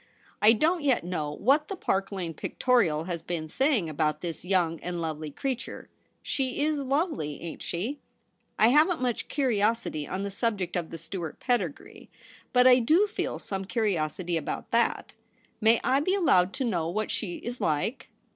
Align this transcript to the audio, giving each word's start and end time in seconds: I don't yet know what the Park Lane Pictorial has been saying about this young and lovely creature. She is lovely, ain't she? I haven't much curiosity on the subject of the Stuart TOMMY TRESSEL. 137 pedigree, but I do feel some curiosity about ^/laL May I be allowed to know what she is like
I 0.41 0.53
don't 0.53 0.81
yet 0.81 1.03
know 1.03 1.29
what 1.29 1.67
the 1.67 1.75
Park 1.75 2.11
Lane 2.11 2.33
Pictorial 2.33 3.03
has 3.03 3.21
been 3.21 3.47
saying 3.47 3.87
about 3.87 4.21
this 4.21 4.43
young 4.43 4.79
and 4.79 4.99
lovely 4.99 5.29
creature. 5.29 5.89
She 6.23 6.61
is 6.63 6.79
lovely, 6.79 7.39
ain't 7.43 7.61
she? 7.61 7.99
I 8.57 8.69
haven't 8.69 8.99
much 8.99 9.27
curiosity 9.27 10.07
on 10.07 10.23
the 10.23 10.31
subject 10.31 10.75
of 10.75 10.89
the 10.89 10.97
Stuart 10.97 11.39
TOMMY 11.41 11.57
TRESSEL. 11.59 11.65
137 12.51 12.51
pedigree, 12.51 12.51
but 12.51 12.65
I 12.65 12.79
do 12.79 13.05
feel 13.05 13.37
some 13.37 13.63
curiosity 13.65 14.37
about 14.37 14.71
^/laL 14.71 15.05
May 15.61 15.79
I 15.83 15.99
be 15.99 16.15
allowed 16.15 16.51
to 16.53 16.63
know 16.65 16.89
what 16.89 17.11
she 17.11 17.35
is 17.35 17.61
like 17.61 18.09